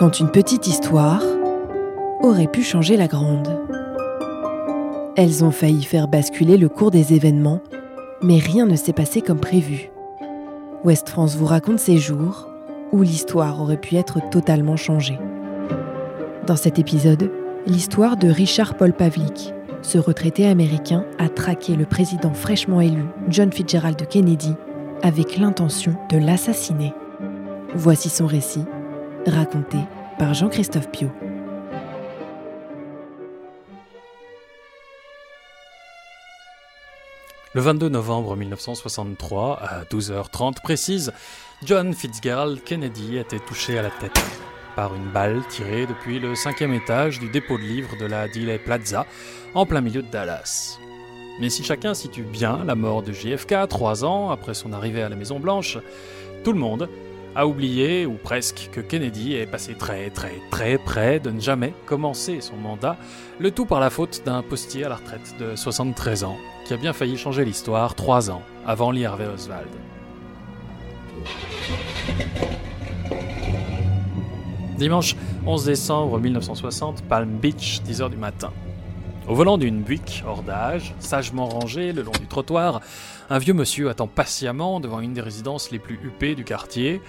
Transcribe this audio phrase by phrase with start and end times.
[0.00, 1.22] quand une petite histoire
[2.22, 3.60] aurait pu changer la grande.
[5.14, 7.60] Elles ont failli faire basculer le cours des événements,
[8.22, 9.90] mais rien ne s'est passé comme prévu.
[10.84, 12.48] Ouest France vous raconte ces jours
[12.92, 15.18] où l'histoire aurait pu être totalement changée.
[16.46, 17.30] Dans cet épisode,
[17.66, 23.52] l'histoire de Richard Paul Pavlik, ce retraité américain a traqué le président fraîchement élu John
[23.52, 24.54] Fitzgerald Kennedy
[25.02, 26.94] avec l'intention de l'assassiner.
[27.74, 28.64] Voici son récit,
[29.26, 29.78] raconté
[30.18, 31.10] par Jean-Christophe Pio.
[37.52, 41.12] Le 22 novembre 1963, à 12h30 précise,
[41.64, 44.20] John Fitzgerald Kennedy était touché à la tête
[44.76, 48.58] par une balle tirée depuis le cinquième étage du dépôt de livres de la Dealey
[48.58, 49.04] Plaza,
[49.54, 50.78] en plein milieu de Dallas.
[51.40, 55.08] Mais si chacun situe bien la mort de JFK trois ans après son arrivée à
[55.08, 55.78] la Maison Blanche,
[56.44, 56.88] tout le monde
[57.34, 61.72] a oublié, ou presque, que Kennedy est passé très très très près de ne jamais
[61.86, 62.96] commencer son mandat,
[63.38, 66.76] le tout par la faute d'un postier à la retraite de 73 ans, qui a
[66.76, 69.68] bien failli changer l'histoire trois ans avant Lee Oswald.
[74.76, 75.14] Dimanche
[75.46, 78.50] 11 décembre 1960, Palm Beach, 10h du matin.
[79.30, 82.80] Au volant d'une Buick hors d'âge, sagement rangée le long du trottoir,
[83.30, 87.00] un vieux monsieur attend patiemment devant une des résidences les plus huppées du quartier.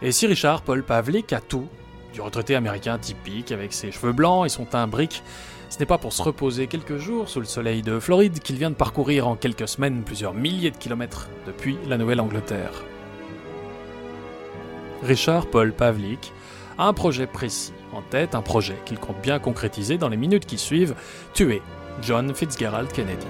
[0.00, 1.66] Et si Richard Paul Pavlik a tout,
[2.14, 5.24] du retraité américain typique avec ses cheveux blancs et son teint brique,
[5.68, 8.70] ce n'est pas pour se reposer quelques jours sous le soleil de Floride qu'il vient
[8.70, 12.84] de parcourir en quelques semaines plusieurs milliers de kilomètres depuis la Nouvelle-Angleterre.
[15.02, 16.32] Richard Paul Pavlik
[16.78, 20.46] a un projet précis en tête, un projet qu'il compte bien concrétiser dans les minutes
[20.46, 20.94] qui suivent,
[21.34, 21.62] tuer
[22.02, 23.26] John Fitzgerald Kennedy.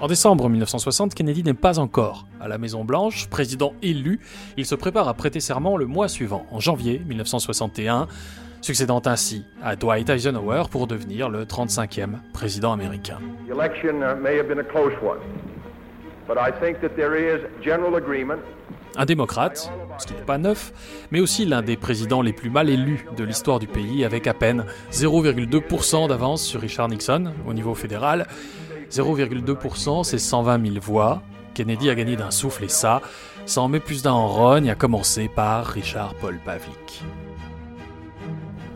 [0.00, 4.20] En décembre 1960, Kennedy n'est pas encore à la Maison-Blanche, président élu.
[4.56, 8.06] Il se prépare à prêter serment le mois suivant, en janvier 1961,
[8.60, 13.18] succédant ainsi à Dwight Eisenhower pour devenir le 35e président américain.
[18.96, 20.72] Un démocrate, ce qui n'est pas neuf,
[21.10, 24.34] mais aussi l'un des présidents les plus mal élus de l'histoire du pays, avec à
[24.34, 28.26] peine 0,2% d'avance sur Richard Nixon au niveau fédéral.
[28.90, 31.22] 0,2%, c'est 120 000 voix.
[31.54, 33.00] Kennedy a gagné d'un souffle et ça,
[33.46, 37.02] ça en met plus d'un en rogne, à commencer par Richard Paul Pavlik.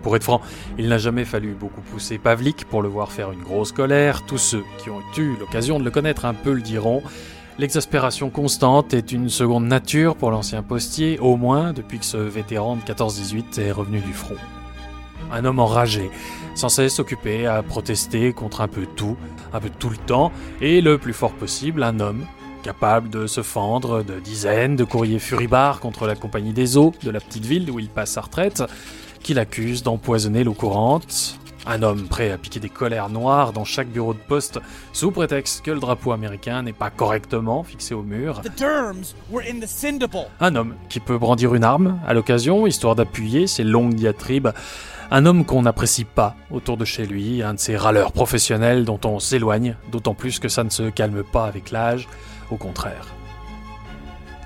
[0.02, 0.41] Pour être franc,
[0.78, 4.24] il n'a jamais fallu beaucoup pousser Pavlik pour le voir faire une grosse colère.
[4.26, 7.02] Tous ceux qui ont eu l'occasion de le connaître un peu le diront.
[7.58, 12.76] L'exaspération constante est une seconde nature pour l'ancien postier, au moins depuis que ce vétéran
[12.76, 14.36] de 14-18 est revenu du front.
[15.30, 16.10] Un homme enragé,
[16.54, 19.16] sans cesse occupé à protester contre un peu tout,
[19.52, 22.24] un peu tout le temps, et le plus fort possible, un homme
[22.62, 27.10] capable de se fendre de dizaines de courriers furibards contre la compagnie des eaux de
[27.10, 28.62] la petite ville où il passe sa retraite,
[29.22, 31.38] qui l'accuse d'empoisonner l'eau courante.
[31.64, 34.58] Un homme prêt à piquer des colères noires dans chaque bureau de poste
[34.92, 38.42] sous prétexte que le drapeau américain n'est pas correctement fixé au mur.
[40.40, 44.48] Un homme qui peut brandir une arme à l'occasion, histoire d'appuyer ses longues diatribes.
[45.12, 49.00] Un homme qu'on n'apprécie pas autour de chez lui, un de ces râleurs professionnels dont
[49.04, 52.08] on s'éloigne, d'autant plus que ça ne se calme pas avec l'âge,
[52.50, 53.06] au contraire.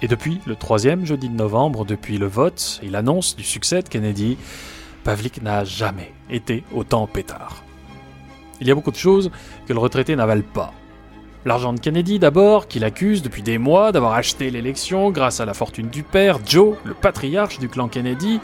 [0.03, 3.89] Et depuis le troisième jeudi de novembre, depuis le vote et l'annonce du succès de
[3.89, 4.37] Kennedy,
[5.07, 7.63] Pavlik n'a jamais été autant pétard.
[8.61, 9.31] Il y a beaucoup de choses
[9.65, 10.73] que le retraité n'avale pas.
[11.45, 15.55] L'argent de Kennedy d'abord, qu'il accuse depuis des mois d'avoir acheté l'élection grâce à la
[15.55, 18.41] fortune du père, Joe, le patriarche du clan Kennedy.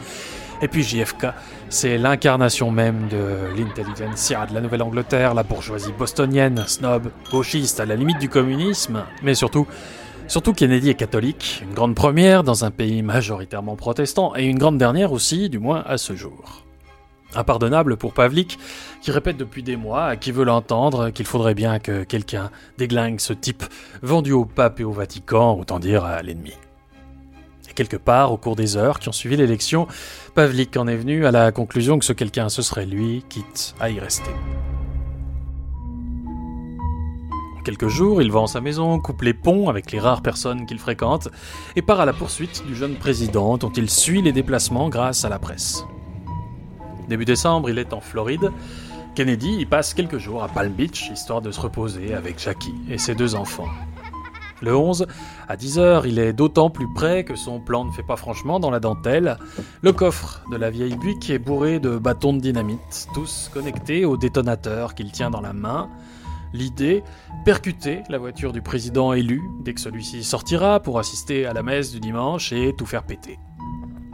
[0.61, 1.27] Et puis JFK,
[1.67, 7.97] c'est l'incarnation même de l'intelligentsia de la Nouvelle-Angleterre, la bourgeoisie bostonienne, snob, gauchiste à la
[7.97, 9.67] limite du communisme, mais surtout
[10.27, 14.77] Surtout Kennedy est catholique, une grande première dans un pays majoritairement protestant, et une grande
[14.77, 16.63] dernière aussi, du moins à ce jour.
[17.35, 18.57] Impardonnable pour Pavlik,
[19.01, 23.19] qui répète depuis des mois à qui veut l'entendre qu'il faudrait bien que quelqu'un déglingue
[23.19, 23.63] ce type
[24.01, 26.53] vendu au pape et au Vatican, autant dire à l'ennemi.
[27.69, 29.87] Et quelque part, au cours des heures qui ont suivi l'élection,
[30.35, 33.89] Pavlik en est venu à la conclusion que ce quelqu'un ce serait lui, quitte à
[33.89, 34.31] y rester
[37.63, 41.29] quelques jours, il vend sa maison, coupe les ponts avec les rares personnes qu'il fréquente
[41.75, 45.29] et part à la poursuite du jeune président dont il suit les déplacements grâce à
[45.29, 45.85] la presse.
[47.09, 48.51] Début décembre, il est en Floride.
[49.15, 52.97] Kennedy y passe quelques jours à Palm Beach, histoire de se reposer avec Jackie et
[52.97, 53.69] ses deux enfants.
[54.61, 55.07] Le 11,
[55.49, 58.71] à 10h, il est d'autant plus près que son plan ne fait pas franchement dans
[58.71, 59.37] la dentelle.
[59.81, 64.15] Le coffre de la vieille Buick est bourré de bâtons de dynamite, tous connectés au
[64.15, 65.89] détonateur qu'il tient dans la main.
[66.53, 67.03] L'idée
[67.45, 71.91] percuter la voiture du président élu dès que celui-ci sortira pour assister à la messe
[71.91, 73.39] du dimanche et tout faire péter.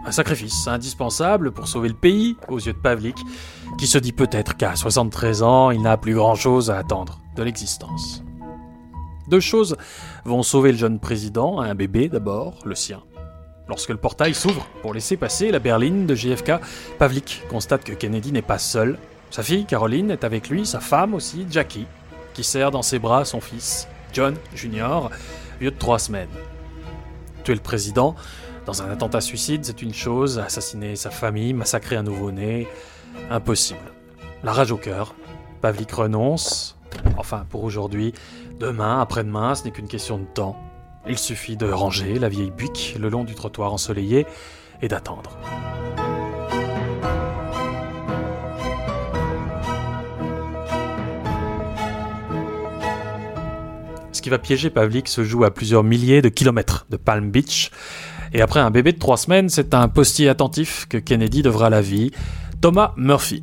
[0.06, 3.18] Un sacrifice indispensable pour sauver le pays aux yeux de Pavlik,
[3.78, 8.24] qui se dit peut-être qu'à 73 ans, il n'a plus grand-chose à attendre de l'existence.
[9.28, 9.76] Deux choses
[10.24, 13.04] vont sauver le jeune président, un bébé d'abord, le sien.
[13.68, 16.54] Lorsque le portail s'ouvre pour laisser passer la berline de JFK,
[16.98, 18.98] Pavlik constate que Kennedy n'est pas seul.
[19.30, 21.86] Sa fille, Caroline, est avec lui, sa femme aussi, Jackie,
[22.34, 25.10] qui serre dans ses bras son fils, John Jr.,
[25.60, 26.30] vieux de trois semaines.
[27.44, 28.16] Tuer le président
[28.66, 32.68] dans un attentat suicide, c'est une chose, assassiner sa famille, massacrer un nouveau-né,
[33.32, 33.80] impossible.
[34.44, 35.16] La rage au cœur,
[35.62, 36.78] Pavlik renonce,
[37.18, 38.14] enfin pour aujourd'hui,
[38.60, 40.56] demain, après-demain, ce n'est qu'une question de temps.
[41.08, 44.28] Il suffit de ranger la vieille buique le long du trottoir ensoleillé
[44.82, 45.38] et d'attendre.
[54.12, 57.72] Ce qui va piéger Pavlik se joue à plusieurs milliers de kilomètres de Palm Beach.
[58.34, 61.82] Et après un bébé de trois semaines, c'est un postier attentif que Kennedy devra la
[61.82, 62.12] vie,
[62.62, 63.42] Thomas Murphy.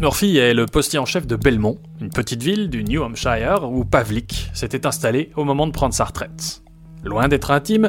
[0.00, 3.84] Murphy est le postier en chef de Belmont, une petite ville du New Hampshire où
[3.84, 6.62] Pavlik s'était installé au moment de prendre sa retraite.
[7.02, 7.88] Loin d'être intime,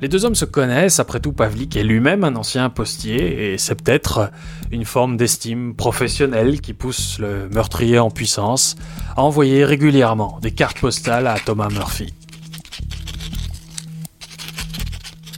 [0.00, 3.74] les deux hommes se connaissent, après tout Pavlik est lui-même un ancien postier, et c'est
[3.74, 4.30] peut-être
[4.70, 8.76] une forme d'estime professionnelle qui pousse le meurtrier en puissance
[9.16, 12.14] à envoyer régulièrement des cartes postales à Thomas Murphy.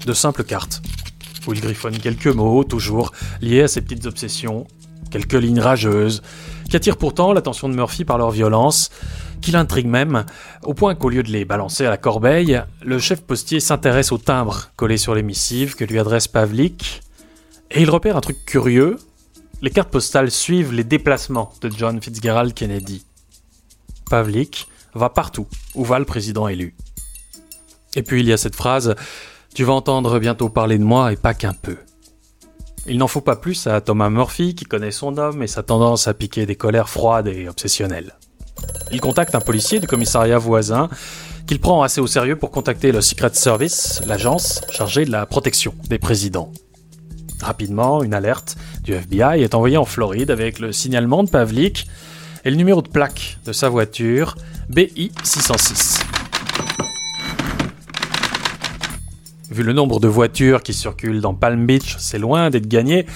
[0.07, 0.83] De simples cartes,
[1.47, 4.67] où il griffonne quelques mots, toujours liés à ses petites obsessions,
[5.11, 6.23] quelques lignes rageuses,
[6.69, 8.91] qui attirent pourtant l'attention de Murphy par leur violence,
[9.41, 10.25] qui l'intrigue même,
[10.63, 14.19] au point qu'au lieu de les balancer à la corbeille, le chef postier s'intéresse aux
[14.19, 17.03] timbres collés sur les missives que lui adresse Pavlik,
[17.71, 18.99] et il repère un truc curieux,
[19.63, 23.05] les cartes postales suivent les déplacements de John Fitzgerald Kennedy.
[24.09, 26.75] Pavlik va partout où va le président élu.
[27.95, 28.95] Et puis il y a cette phrase
[29.55, 31.77] Tu vas entendre bientôt parler de moi et pas qu'un peu.
[32.87, 36.09] Il n'en faut pas plus à Thomas Murphy qui connaît son homme et sa tendance
[36.09, 38.15] à piquer des colères froides et obsessionnelles.
[38.93, 40.89] Il contacte un policier du commissariat voisin
[41.47, 45.75] qu'il prend assez au sérieux pour contacter le Secret Service, l'agence chargée de la protection
[45.89, 46.53] des présidents.
[47.41, 51.87] Rapidement, une alerte du FBI est envoyée en Floride avec le signalement de Pavlik
[52.45, 54.37] et le numéro de plaque de sa voiture
[54.69, 56.01] BI 606.
[59.51, 63.07] Vu le nombre de voitures qui circulent dans Palm Beach, c'est loin d'être gagné,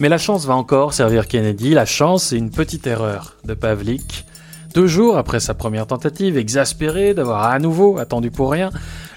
[0.00, 1.70] mais la chance va encore servir Kennedy.
[1.70, 4.26] La chance, et une petite erreur de Pavlik
[4.74, 8.70] deux jours après sa première tentative, exaspéré d'avoir à nouveau attendu pour rien,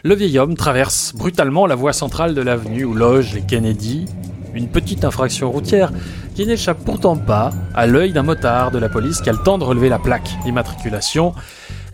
[0.03, 4.05] le vieil homme traverse brutalement la voie centrale de l'avenue où logent les Kennedy,
[4.53, 5.91] une petite infraction routière
[6.35, 9.57] qui n'échappe pourtant pas à l'œil d'un motard de la police qui a le temps
[9.57, 11.33] de relever la plaque d'immatriculation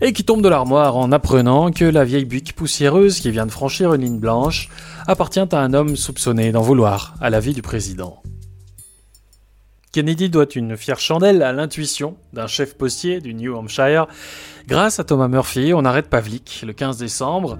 [0.00, 3.50] et qui tombe de l'armoire en apprenant que la vieille buique poussiéreuse qui vient de
[3.50, 4.68] franchir une ligne blanche
[5.06, 8.22] appartient à un homme soupçonné d'en vouloir à la vie du président.
[9.90, 14.06] Kennedy doit une fière chandelle à l'intuition d'un chef postier du New Hampshire.
[14.66, 17.58] Grâce à Thomas Murphy, on arrête Pavlik le 15 décembre.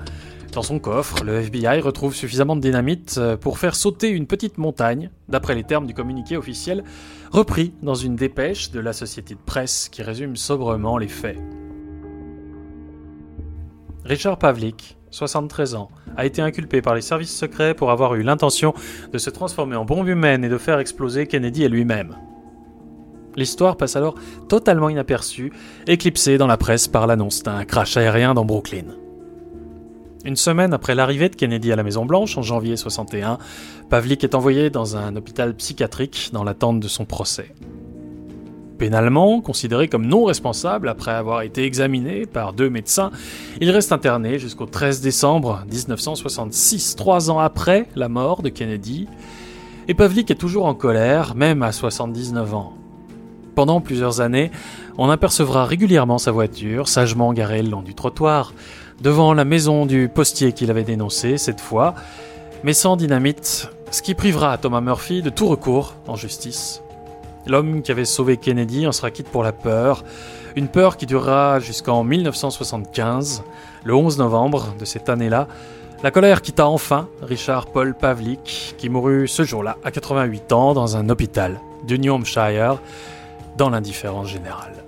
[0.52, 4.58] Dans son coffre, le FBI retrouve suffisamment de dynamite euh, pour faire sauter une petite
[4.58, 6.84] montagne, d'après les termes du communiqué officiel,
[7.30, 11.38] repris dans une dépêche de la société de presse qui résume sobrement les faits.
[14.04, 18.74] Richard Pavlik, 73 ans, a été inculpé par les services secrets pour avoir eu l'intention
[19.12, 22.16] de se transformer en bombe humaine et de faire exploser Kennedy et lui-même.
[23.36, 24.16] L'histoire passe alors
[24.48, 25.52] totalement inaperçue,
[25.86, 28.86] éclipsée dans la presse par l'annonce d'un crash aérien dans Brooklyn.
[30.24, 33.38] Une semaine après l'arrivée de Kennedy à la Maison Blanche en janvier 61,
[33.88, 37.54] Pavlik est envoyé dans un hôpital psychiatrique dans l'attente de son procès.
[38.78, 43.10] Pénalement, considéré comme non responsable après avoir été examiné par deux médecins,
[43.60, 49.08] il reste interné jusqu'au 13 décembre 1966, trois ans après la mort de Kennedy.
[49.88, 52.74] Et Pavlik est toujours en colère, même à 79 ans.
[53.56, 54.52] Pendant plusieurs années,
[54.96, 58.54] on apercevra régulièrement sa voiture, sagement garée le long du trottoir,
[59.00, 61.96] devant la maison du postier qu'il avait dénoncé cette fois,
[62.62, 66.80] mais sans dynamite, ce qui privera Thomas Murphy de tout recours en justice.
[67.46, 70.04] L'homme qui avait sauvé Kennedy en sera quitte pour la peur,
[70.56, 73.44] une peur qui durera jusqu'en 1975,
[73.84, 75.48] le 11 novembre de cette année-là.
[76.02, 80.96] La colère quitta enfin Richard Paul Pavlik, qui mourut ce jour-là à 88 ans dans
[80.96, 82.78] un hôpital du New Hampshire,
[83.56, 84.87] dans l'indifférence générale.